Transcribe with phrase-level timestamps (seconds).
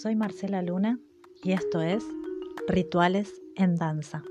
[0.00, 1.00] Soy Marcela Luna
[1.42, 2.04] y esto es
[2.68, 4.22] Rituales en Danza.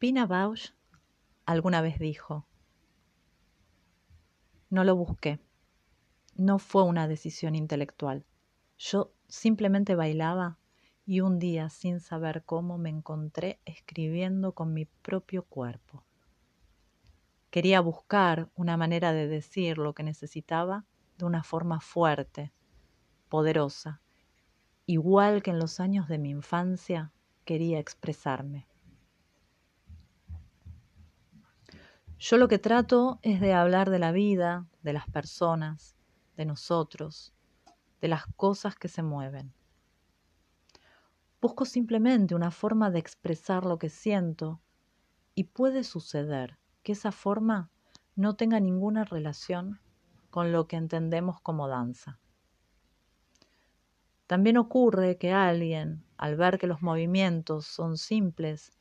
[0.00, 0.72] Pina Bausch
[1.46, 2.48] alguna vez dijo,
[4.70, 5.38] no lo busqué,
[6.34, 8.24] no fue una decisión intelectual,
[8.76, 10.58] yo simplemente bailaba
[11.06, 16.07] y un día sin saber cómo me encontré escribiendo con mi propio cuerpo.
[17.50, 20.84] Quería buscar una manera de decir lo que necesitaba
[21.16, 22.52] de una forma fuerte,
[23.30, 24.02] poderosa,
[24.84, 27.10] igual que en los años de mi infancia
[27.46, 28.66] quería expresarme.
[32.18, 35.96] Yo lo que trato es de hablar de la vida, de las personas,
[36.36, 37.32] de nosotros,
[38.02, 39.54] de las cosas que se mueven.
[41.40, 44.60] Busco simplemente una forma de expresar lo que siento
[45.34, 47.68] y puede suceder que esa forma
[48.16, 49.78] no tenga ninguna relación
[50.30, 52.18] con lo que entendemos como danza.
[54.26, 58.72] También ocurre que alguien, al ver que los movimientos son simples,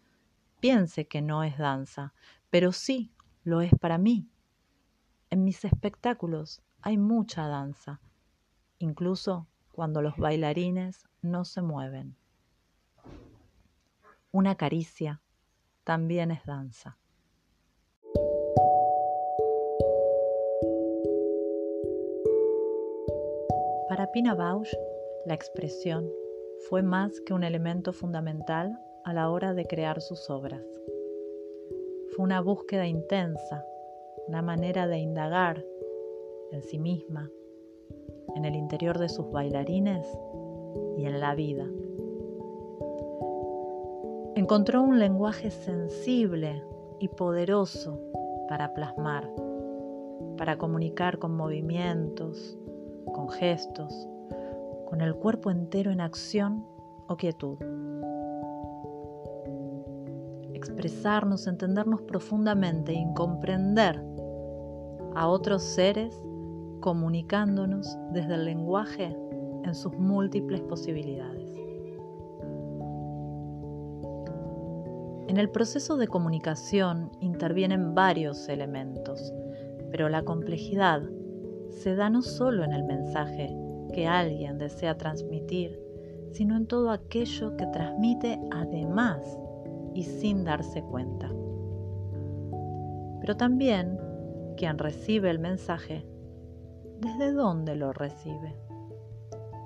[0.61, 2.13] piense que no es danza,
[2.49, 3.11] pero sí
[3.43, 4.29] lo es para mí.
[5.29, 7.99] En mis espectáculos hay mucha danza,
[8.79, 12.15] incluso cuando los bailarines no se mueven.
[14.31, 15.21] Una caricia
[15.83, 16.97] también es danza.
[24.13, 24.73] Pina Bausch,
[25.25, 26.09] la expresión
[26.69, 30.63] fue más que un elemento fundamental a la hora de crear sus obras.
[32.15, 33.65] Fue una búsqueda intensa,
[34.27, 35.63] una manera de indagar
[36.51, 37.29] en sí misma,
[38.35, 40.07] en el interior de sus bailarines
[40.95, 41.65] y en la vida.
[44.35, 46.63] Encontró un lenguaje sensible
[46.99, 47.99] y poderoso
[48.47, 49.29] para plasmar,
[50.37, 52.57] para comunicar con movimientos,
[53.13, 54.07] con gestos,
[54.89, 56.65] con el cuerpo entero en acción
[57.07, 57.57] o quietud.
[60.53, 64.03] Expresarnos, entendernos profundamente y comprender
[65.15, 66.21] a otros seres
[66.79, 69.15] comunicándonos desde el lenguaje
[69.63, 71.47] en sus múltiples posibilidades.
[75.27, 79.33] En el proceso de comunicación intervienen varios elementos,
[79.91, 81.01] pero la complejidad
[81.69, 83.55] se da no solo en el mensaje
[83.93, 85.79] que alguien desea transmitir,
[86.31, 89.39] sino en todo aquello que transmite además
[89.93, 91.31] y sin darse cuenta.
[93.21, 93.99] Pero también
[94.57, 96.05] quien recibe el mensaje,
[96.99, 98.55] ¿desde dónde lo recibe?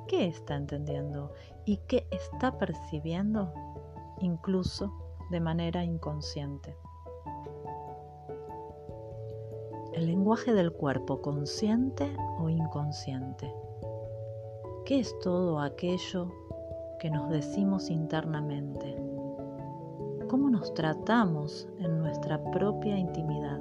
[0.08, 1.32] ¿Qué está entendiendo
[1.66, 3.54] y qué está percibiendo
[4.20, 4.92] incluso
[5.32, 6.76] de manera inconsciente?
[9.94, 13.54] El lenguaje del cuerpo consciente o inconsciente.
[14.86, 16.32] ¿Qué es todo aquello
[17.00, 18.96] que nos decimos internamente?
[20.30, 23.60] ¿Cómo nos tratamos en nuestra propia intimidad?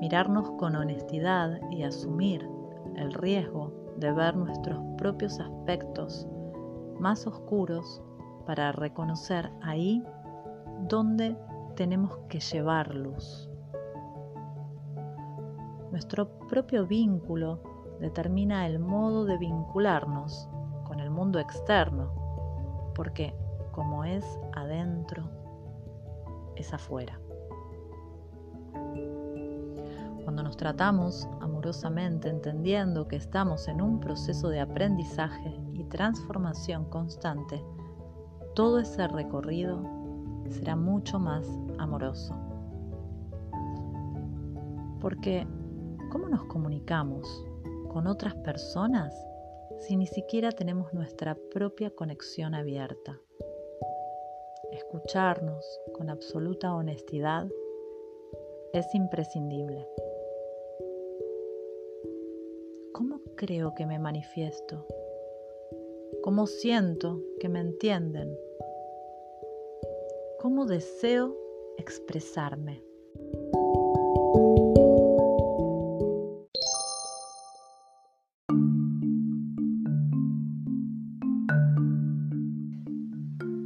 [0.00, 2.48] Mirarnos con honestidad y asumir
[2.96, 6.26] el riesgo de ver nuestros propios aspectos
[6.98, 8.02] más oscuros
[8.46, 10.02] para reconocer ahí
[10.88, 11.36] donde
[11.78, 13.48] tenemos que llevar luz.
[15.92, 17.60] Nuestro propio vínculo
[18.00, 20.48] determina el modo de vincularnos
[20.84, 22.10] con el mundo externo,
[22.96, 23.32] porque
[23.70, 24.24] como es
[24.54, 25.22] adentro,
[26.56, 27.20] es afuera.
[30.24, 37.64] Cuando nos tratamos amorosamente entendiendo que estamos en un proceso de aprendizaje y transformación constante,
[38.56, 39.97] todo ese recorrido
[40.50, 41.46] será mucho más
[41.78, 42.34] amoroso.
[45.00, 45.46] Porque,
[46.10, 47.44] ¿cómo nos comunicamos
[47.92, 49.14] con otras personas
[49.78, 53.18] si ni siquiera tenemos nuestra propia conexión abierta?
[54.72, 55.64] Escucharnos
[55.96, 57.48] con absoluta honestidad
[58.72, 59.88] es imprescindible.
[62.92, 64.84] ¿Cómo creo que me manifiesto?
[66.22, 68.36] ¿Cómo siento que me entienden?
[70.40, 71.36] ¿Cómo deseo
[71.78, 72.84] expresarme?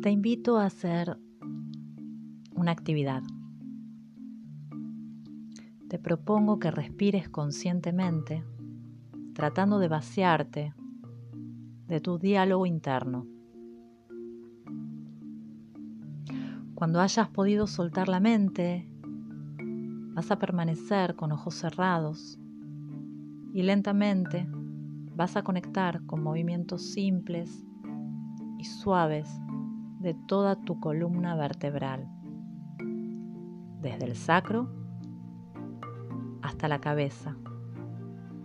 [0.01, 1.19] Te invito a hacer
[2.57, 3.23] una actividad.
[5.89, 8.45] Te propongo que respires conscientemente,
[9.35, 10.75] tratando de vaciarte
[11.87, 13.27] de tu diálogo interno.
[16.83, 18.89] Cuando hayas podido soltar la mente
[20.17, 22.41] vas a permanecer con ojos cerrados
[23.55, 24.49] y lentamente
[25.15, 27.65] vas a conectar con movimientos simples
[28.59, 29.31] y suaves
[30.01, 32.09] de toda tu columna vertebral,
[33.81, 34.69] desde el sacro
[36.43, 37.37] hasta la cabeza,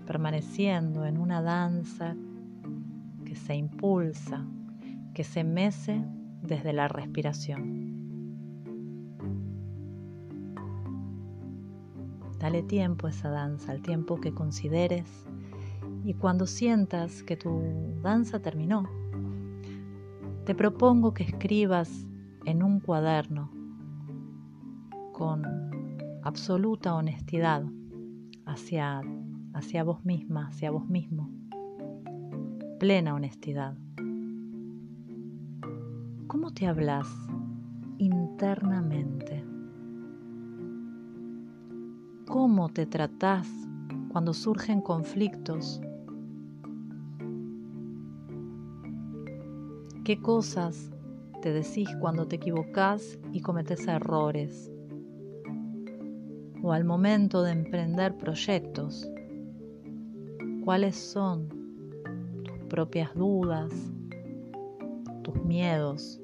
[0.06, 2.16] permaneciendo en una danza
[3.26, 4.46] que se impulsa,
[5.16, 6.06] que se mece
[6.44, 8.07] desde la respiración.
[12.40, 15.26] Dale tiempo a esa danza, al tiempo que consideres
[16.04, 17.62] y cuando sientas que tu
[18.02, 18.88] danza terminó,
[20.46, 22.08] te propongo que escribas
[22.46, 23.52] en un cuaderno
[25.12, 25.44] con
[26.24, 27.66] absoluta honestidad
[28.46, 29.02] hacia,
[29.54, 31.30] hacia vos misma, hacia vos mismo,
[32.80, 33.76] plena honestidad.
[36.28, 37.08] ¿Cómo te hablas
[37.98, 39.37] internamente?
[42.28, 43.48] ¿Cómo te tratás
[44.10, 45.82] cuando surgen conflictos
[50.08, 50.90] ¿Qué cosas
[51.42, 54.72] te decís cuando te equivocás y cometes errores?
[56.64, 59.12] O al momento de emprender proyectos,
[60.64, 61.50] ¿cuáles son
[62.46, 63.74] tus propias dudas,
[65.24, 66.22] tus miedos,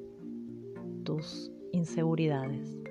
[1.04, 2.83] tus inseguridades?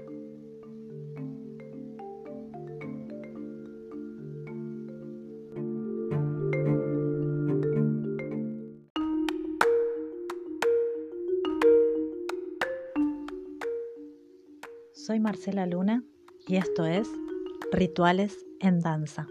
[15.04, 16.04] Soy Marcela Luna
[16.46, 17.08] y esto es
[17.72, 19.26] Rituales en Danza.